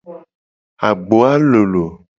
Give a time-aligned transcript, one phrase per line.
[0.87, 1.85] Agboa lolo.